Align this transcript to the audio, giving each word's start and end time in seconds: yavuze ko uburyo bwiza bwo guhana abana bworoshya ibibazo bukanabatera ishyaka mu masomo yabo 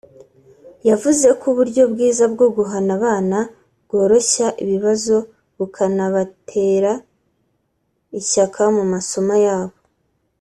yavuze 0.89 1.27
ko 1.39 1.43
uburyo 1.51 1.83
bwiza 1.91 2.23
bwo 2.33 2.47
guhana 2.55 2.91
abana 2.99 3.37
bworoshya 3.87 4.47
ibibazo 4.63 5.15
bukanabatera 5.57 6.91
ishyaka 8.19 8.61
mu 8.77 8.83
masomo 8.93 9.35
yabo 9.45 9.75